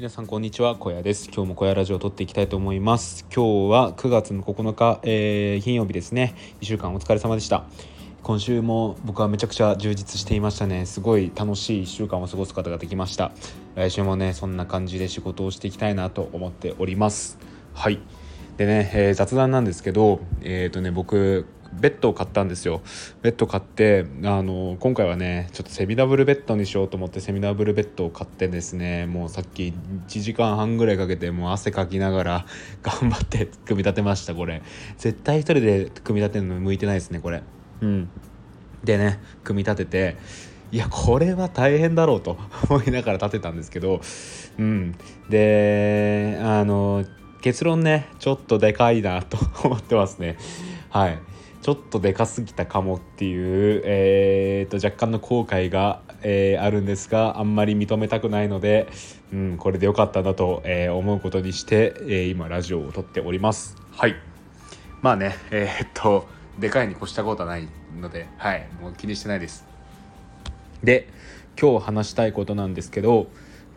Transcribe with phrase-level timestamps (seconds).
[0.00, 1.26] 皆さんこんにちは小屋です。
[1.26, 3.26] 今日も小屋ラジオを撮っていきたいと思います。
[3.26, 6.34] 今日は9月の9日、えー、金曜日ですね。
[6.62, 7.66] 1週間お疲れ様でした。
[8.22, 10.86] 今週も僕はめちゃくちゃ充実していましたね。
[10.86, 13.32] すごい楽しい1週間を過ごすことができました。
[13.74, 17.38] 来週もねそんな感じで仕事をしていきたいなと思っております。
[17.74, 18.00] はい。
[18.60, 22.82] でね、えー、雑談なんですけどえっ、ー、とね僕ベッドを買ったんですよ。
[23.22, 29.72] ベッド買ってあの今回はねちょっとセミダブルベッドにしようと思ってセミダブルベッドを買ってですねもうさっき
[30.08, 32.46] 1時間半ぐらいかけてもう汗かきながら
[32.84, 34.60] 頑張って組み立てましたこれ。
[34.98, 37.42] 絶対一人で組み立てるの向いてないですねこれ。
[37.80, 38.10] うん。
[38.84, 40.16] でね組み立てて
[40.70, 42.36] いやこれは大変だろうと
[42.68, 44.02] 思いながら立てたんですけど
[44.58, 44.94] うん。
[45.30, 47.06] であの
[47.40, 50.36] 結論ねちょっとでかいなと思ってますね。
[50.90, 51.18] はい。
[51.62, 58.88] ちょっとでかすぎたかもっていう、えーと、若干の後悔が、えー、あるんですがあんまり認めたくないので、
[59.30, 63.76] うん、これでよかったなと、えー、思うことにして、えー、今ラジオを撮っております。
[63.92, 64.16] はい。
[65.02, 66.26] まあねえー、っと
[66.58, 67.68] でかいに越したことはない
[68.00, 68.66] のではい。
[68.80, 69.66] もう気にしてないです。
[70.82, 71.08] で
[71.60, 73.26] 今日話したいことなんですけど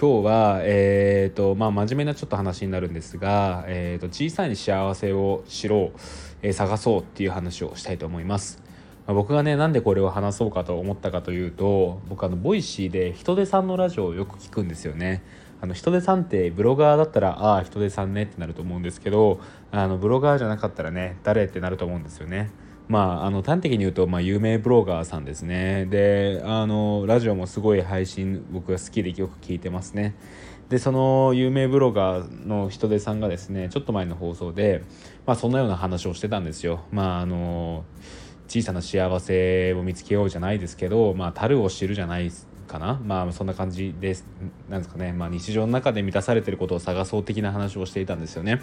[0.00, 6.00] 今日は、えーとまあ、真面目なちょっと話になるんですが、えーと、小さい幸せを知ろう、
[6.40, 8.62] えー、探そうっていう話をしたいと思います。
[9.08, 15.24] まあ、僕がねなんでこれを話そうかと思ったかというと僕あのボイシーで人手さんのラジオをよく聞くんですよね。
[15.60, 19.40] あの人手さんってブロガーだったらああ人手さんねってなると思うんですけど
[19.72, 22.52] あのブロガーじゃなかったらね誰ってなると思うんですよね。
[22.88, 30.14] まあ、あの端的に言うと、まあ、有名ブロガーさんですねであのラジオもすごい配信僕が好きでよく聞いてますね
[30.70, 34.82] でその有名ブロガーの人手さんがですねちょっと前の放送で、
[35.26, 36.80] まあ、そんなような話をしてたんですよ。
[36.90, 37.84] まああの
[38.48, 42.30] 小さな幸せを見つけようじゃないですけど、まあ、樽を知るじゃない
[42.68, 43.00] かな。
[43.04, 44.24] まあそんな感じです。
[44.68, 48.62] なんですかね、まあ、日常の中で満たされてることを探そう的な話をしていたんですよね。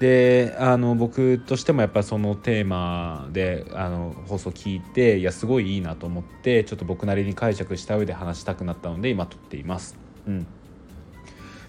[0.00, 9.96] であの僕としてもやっぱりそのテーマであの放送聞いていやすごいいいなと思ってちょっと僕なりに解釈した上で話したくなったので今撮っています。
[10.26, 10.46] うん。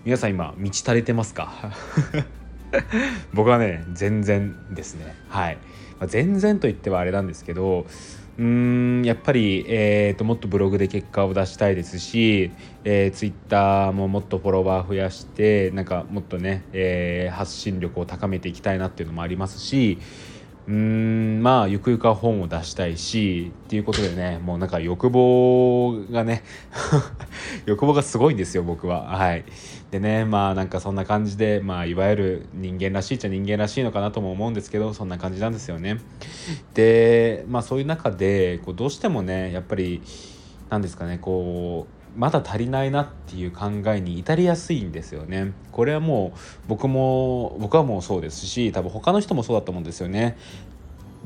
[0.03, 1.52] 皆さん今満ち足りてますか？
[3.34, 5.16] 僕はね全然ですね。
[5.30, 5.58] はい、
[6.00, 7.86] まあ、全然と言ってはあれなんですけど
[8.38, 8.44] うー
[9.02, 12.52] んやっぱり、えーと、もっとブログで結果を出したいですし、
[12.84, 19.98] えー、ツイッターももっとフォロワー増やしてなんかもっとね、えー、発信力を高めていきたいなっていうのもありますし
[20.68, 26.44] うんまあゆくゆくは本を出したいしっていうことでねもうなんか欲望がね
[27.66, 29.04] 欲望がすごいんですよ僕は。
[29.04, 29.46] はい。
[29.92, 36.00] でねまあなんかそんな感じでまあいわゆる人間らしいっちゃ人間らしいのかなとも思うんですけどそんな感じなんですよね。
[36.74, 40.02] でまあそういう中でこうどうしてもねやっぱり
[40.70, 45.54] なんですかねこうまだ足りないなっていう考えに至りやすいんですよね。
[45.72, 50.36] これはもう僕も僕はもうそうですし多分他の人もそうだと思うんですよね。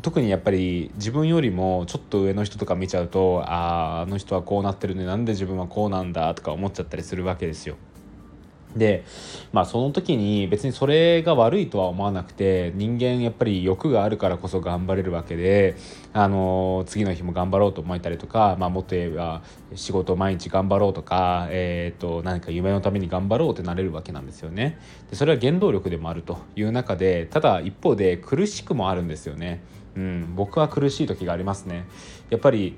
[0.02, 7.78] 特にやっぱり自分よりもちょっと上の人とか見ちゃうとあああの人はこうなってるねなんで自分はこうなんだとか思っちゃったりするわけですよ。
[8.75, 9.03] で
[9.51, 15.75] まあその時に別にそれが悪いとは思わなくて人間やっぱり欲があるからこそ頑張れるわけで
[16.13, 19.41] あの次の日も頑張ろうと思えたりとか、まあ、もっと言えば
[19.75, 24.79] 仕事毎日頑張ろうとか、えー、と何か夢のために頑張ろうってなれるわけなんですよね。
[25.09, 29.63] でそれは原動力でもあるという中でただ一方で苦しくもあるんですよね。
[29.95, 31.85] うん、僕は苦しい時がありますね。
[32.29, 32.77] やっぱり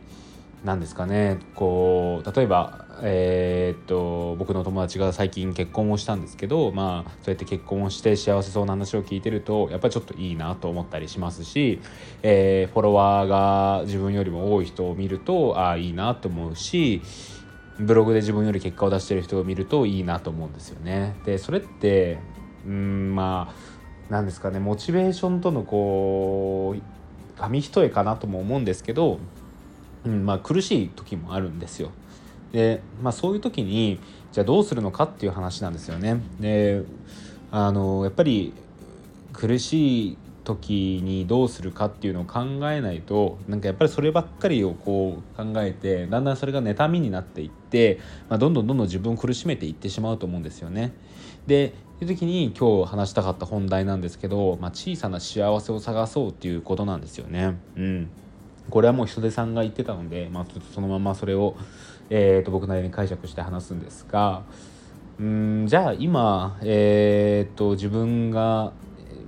[0.64, 11.82] 何ですかねこう例えばえー、っと僕の友達が最近結婚をしたんですけどまあそうやって結婚をして幸せそうな話を聞いてるとやっぱりちょっといいなと思ったりしますし、
[12.22, 17.02] えー、フォロワーが自分よりも多い人を見るとああいいなと思うし
[17.80, 21.16] ブログで自分より結果を出してる人を見るといいなと思うんですよね。
[21.26, 22.20] でそれって
[22.66, 23.56] うんまあ
[24.10, 26.82] 何ですかねモチベーションとのこう
[27.40, 29.20] 紙一重かなとも思うんですけど、
[30.06, 31.92] うんまあ、苦しい時もあるんですよ。
[32.52, 34.00] で、まあ、そういう時に
[34.32, 36.22] じゃあどうするのかっていう話なんですよね。
[36.40, 36.84] で
[37.52, 38.54] あのやっぱり
[39.32, 48.00] 苦しい時にどうするかっていうのを考えないとなんかやっぱりそればっかりをこう考えてだんだんそれが妬みになっていって、
[48.30, 50.94] まあ、どんどんどんどん自分を苦しめていってしまうと思うんですよね。
[51.48, 57.58] でいう時に今日話したかった本題なんですけど、まあ、小さな幸せを探そうっていうことなんですよね。
[57.76, 58.10] うん、
[58.70, 61.56] これはもう人手さんが言ってたので、まあ、ちょっとそのままそれを
[62.10, 64.44] えーと、僕なりに解釈して話すんですが
[65.20, 68.74] うんじゃあ今、えーと、自分が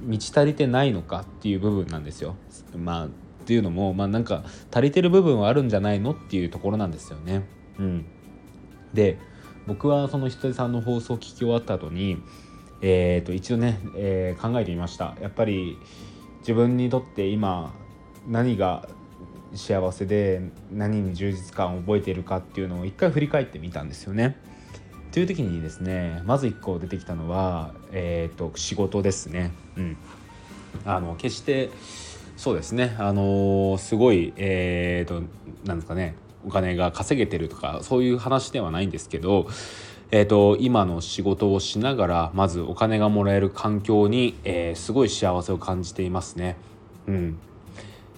[0.02, 2.36] 満ち足りてないのかっていう部分なんですよ。
[2.76, 3.10] まあ、っ
[3.46, 7.44] ていうのも、まあ、なんか足りてる部分はあるんじゃないのっていうところなんですよね。
[7.80, 8.06] うん、
[8.94, 9.18] で
[9.68, 12.18] 僕はその人さんの放送を聞き終わった後に
[12.82, 15.78] えー、と一度ね、えー、考えてみましたやっぱり
[16.40, 17.74] 自分にとって今
[18.28, 18.88] 何が
[19.56, 20.42] 幸せで
[20.72, 24.38] 何に充実感を覚えているかっていうのを一回振り返ってみたんですよね。
[25.12, 29.52] という時にですねまず1個出てきたのは、えーと、仕事ですね。
[29.78, 29.98] うん、
[30.86, 31.70] あの決して
[32.36, 35.24] そうですねあのすごいえ、ー、と
[35.66, 36.16] なんですかね
[36.46, 39.48] お金が稼げてるとかそういう話ではないんですけど
[40.12, 46.58] えーと、今の仕事をしながらまずお金がもらえる環境に、えー、すごい幸せを感じていますね。
[47.08, 47.40] うん、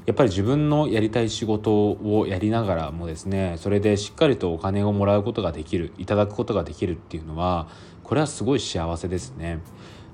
[0.08, 7.68] やっぱり自分のやりたい仕事をやりながらもですねそれでしっかりとお金をもらうことができるいただくことができるっていうのは
[8.06, 9.60] これはすごい幸せですね。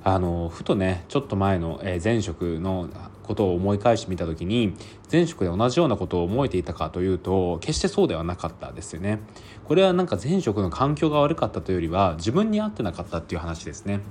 [0.03, 2.89] あのふとねちょっと前の、前職の
[3.21, 4.73] ことを思い返してみた時に
[5.09, 9.19] 前職で同じようなことを思えていたかというと決してそうではなかったですよね。
[9.63, 14.01] これはなんか前職の環境が悪かったというよりは自分に合ってなかったっていう話ですね。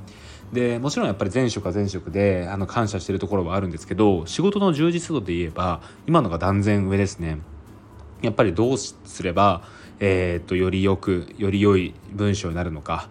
[0.53, 7.39] でもちろんやっぱり前職は前職であの感謝してるところはあるんですけど仕事の充実度で言えば今のが断然上ですね。
[8.21, 9.63] やっぱりどうすれば
[10.05, 13.09] えーと、とよりよくより良い文章になるのか。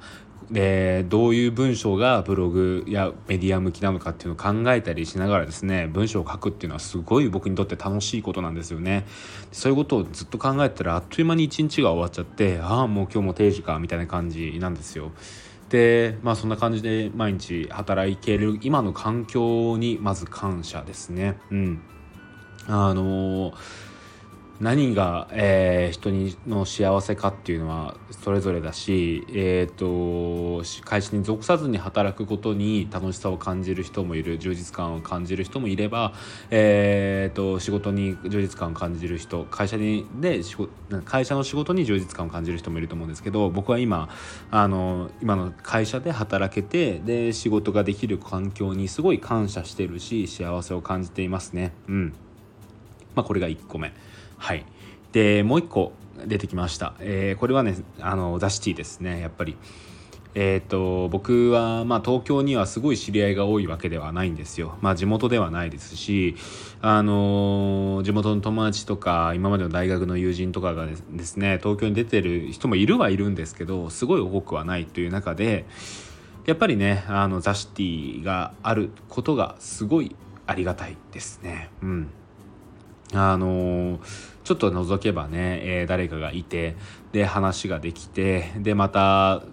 [0.51, 9.05] でどういう文章がブログやメディア向きなのかっていうのを考えたりしながらですね文章を書くっていうのはすごい僕にとって楽しいことなんですよね。
[9.53, 15.11] そういうことをずっと考えたらあっという間に一日が終わっちゃってああもう今日も定時かみたいな感じなんですよ。
[15.71, 21.39] でまあそんな感じで毎日働ける今の環境にまず感謝ですね。
[21.49, 21.81] うん。
[22.67, 23.90] あのー
[24.61, 36.13] 何が、えー、人にの幸せかっていうのはそれぞれだし、えーと、会社に属さずに働くことに楽しさを感じる人もいる充実感を感じる人もいれば、
[36.51, 40.41] えーと、仕事に充実感を感じる人会社にで
[41.05, 44.09] 会社の仕事に充実感を感じる人もいると思うんですけど僕は今
[44.51, 51.73] あの今の会社で働けてで仕事ができる環境にすごい感謝してるし幸せを感じていますね。
[51.87, 52.13] うん
[53.15, 53.91] まあ、これが1個目。
[54.41, 54.65] はい
[55.11, 55.93] でもう一個
[56.25, 59.55] 出てきました、えー、これはねあのザシティですねやっぱり
[60.33, 64.77] えーと、僕は、まあ、東京にはすごい知り合いが多いわけではないんですよ。
[64.79, 66.37] まあ、地元ではないですし、
[66.81, 70.95] あのー、地元の友達とか今までの大学の友人とかがで
[71.25, 75.65] すね東京に出てる人もいるはいるんですけどすごい多くはないという中で
[76.45, 80.15] やっぱりねあのザ・シティがあることがすごい
[80.47, 81.69] ありがたいですね。
[81.83, 82.09] うん
[83.13, 83.99] あの
[84.43, 86.75] ちょっと覗けばね、えー、誰かがいて
[87.11, 89.43] で話ができてでまた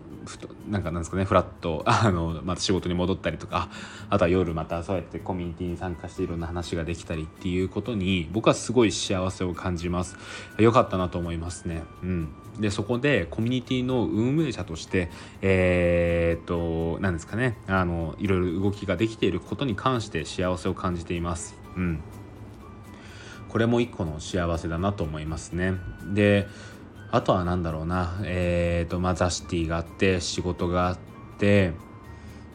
[0.68, 3.68] なんかなんですかねフラット あのまた仕事に戻ったりとか
[4.10, 10.16] あとは夜またそうやってコミュニティに参加していろんな話ができたりっていうことに僕はすごい幸せを感じます。
[10.58, 11.82] 良かったなと思いますね。
[12.02, 12.28] うん。
[12.60, 15.10] でそこでコミュニティの運営者として
[15.42, 21.56] えー、っと何ですかねあのいろいろ動きができていることに関して幸せを感じています。
[21.76, 22.00] うん。
[23.48, 25.74] これも一個の幸せだなと思いますね。
[26.04, 26.46] で
[27.10, 30.98] あとは何だろうなえっ、ー、とまあザ・シティがあって仕事があっ
[31.38, 31.72] て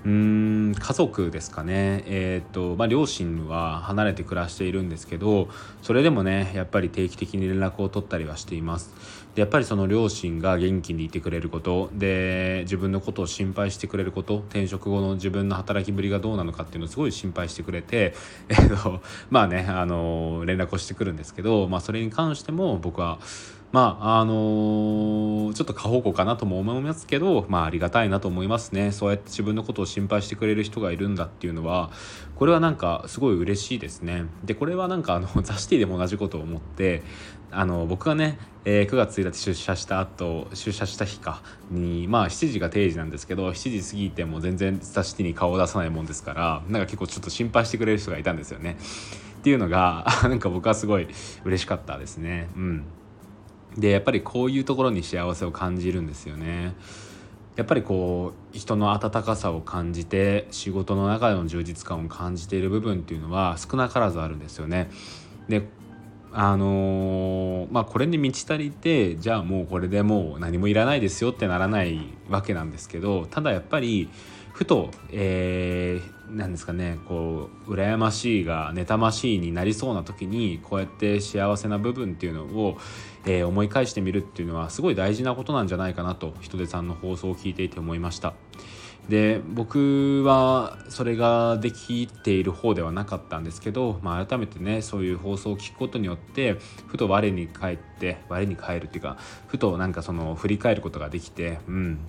[0.05, 2.03] うん家族ですかね。
[2.07, 5.47] えっ、とまあ両親は離れて暮らしているんですけど
[5.81, 8.93] それでもねやっぱり定期的に連絡を取ったりはしています。
[9.33, 18.13] でやっぱりその両親が元気にいてくれることで自分のことを心配してくれること転職後の自分の働きぶりがどうなのかっていうのをすごい心配してくれて、
[18.49, 23.19] えーと、まあねあの連絡をしてくるんですけど、まあ、それに関しても僕は
[23.73, 28.91] まああのー、ちょっと過保護かなとも思いますけど、まあ、ありがたいなと思いますね。
[28.91, 31.89] そうやって自分のことを心配してくれる人がいるんだっていうのは
[32.35, 34.25] これはなんかすごい嬉しいですね。
[34.43, 37.01] でこれはなんかあのザ・シティでも同じことを思って
[37.49, 48.77] あの僕がね、えー、9月1日出社した後出社した日かにまあ7時が定時なんですけど7時過ぎても全然ザ・シティに顔を出さないもんですからなんか結構ちょっと心配してくれる人がいたんですよね。
[49.39, 51.07] っていうのが なんか僕はすごい
[51.43, 52.49] 嬉しかったですね。
[52.55, 52.85] うん。
[53.77, 56.75] でやっぱりこういうところに幸せを感じるんですよね。
[57.55, 64.89] やっぱりこう人の温かさを感じて仕事の中での充実感を感じている部分っていうのは少なからずあるんですよね。
[65.47, 65.67] で
[66.35, 74.09] あのー、まあこれに満ち足りてじゃあもうこれでもう何もいらないですよってならないわけなんですけどただやっぱり
[74.53, 82.77] ふと、えー、なんですかねこう羨ましいが妬ましいになりそうな時にこうやって幸せな部分っていうのを、
[83.25, 88.33] えー、思い返してみるっていうのはすごい大事なことなんじゃないかなと人手さんの放送を聞いていて思いました。
[89.09, 96.57] で僕はそれができている方ではなかったんですけど、まあ、改めてねそういう放送を聞くことによって
[96.87, 99.17] ふと我に返って我に返るっていうか
[99.47, 101.99] ふとなんかその振り返ることができて、うん、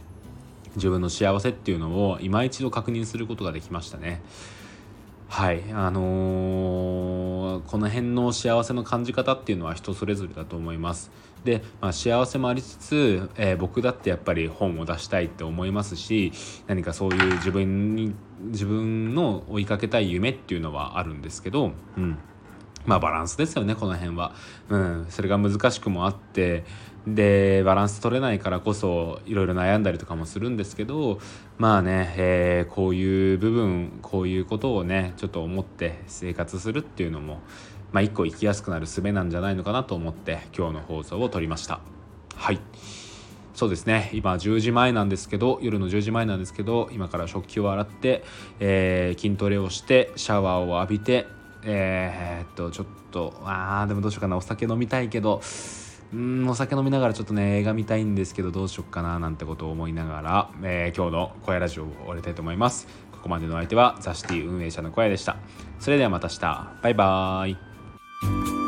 [0.77, 4.23] 自分の幸せっていうのを今一度確認することができましたね。
[5.29, 5.63] はい。
[5.73, 11.11] あのー、この辺の幸せの感じ方っていうのは人それぞれだと思います。
[11.45, 16.33] で、まあ、幸せもありつつ、えー、僕だってやっぱり本を出したいって思いますし
[16.67, 18.15] 何かそういう自分に
[18.45, 22.19] 自分の追いかけたい夢っていうのはあるんですけどうん。
[22.87, 24.35] まあバランスですよねこの辺は、
[24.69, 26.65] うん、それが難しくもあって
[27.07, 31.19] でバランス取れないからこそいろいろ悩んだりとかもするんですけど
[31.59, 37.41] まあね、えー、こういう部分こういうことをねちょっと思って生活するっていうのも
[37.93, 41.81] まあ一個生きやすくなる術なんじゃないのかなと思って今日の放送を撮りました。
[42.35, 42.61] はい。
[43.55, 44.11] そうですね。
[44.13, 48.25] 今10時前なんですけど夜の10時前なんですけど今から食器を洗って、
[48.59, 51.27] えー、筋トレをしてシャワーを浴びて
[51.65, 54.37] えー、っとちょっとあーでもどうしようかな。
[54.37, 55.41] お酒飲みたいけど
[56.13, 62.87] うんお酒飲みながらちょっとね映画見たいんですけどどうしよっかななんてことを思いながら、えー、今日の小屋ラジオを終わりたいと思います。
[63.13, 65.37] ここまでの相手はザシティ運営者の小屋でした。
[65.81, 66.41] それではまた明日。
[66.83, 67.51] バイバー
[68.61, 68.64] イ。